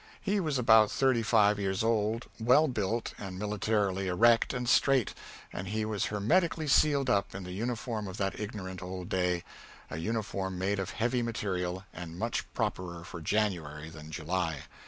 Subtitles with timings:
[0.19, 5.13] He was about thirty five years old, well built and militarily erect and straight,
[5.53, 9.43] and he was hermetically sealed up in the uniform of that ignorant old day
[9.91, 14.63] a uniform made of heavy material, and much properer for January than July.